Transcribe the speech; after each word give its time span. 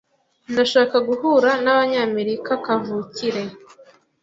Ndashaka 0.51 0.97
guhura 1.07 1.51
nabanyamerika 1.63 2.51
kavukire. 2.65 3.43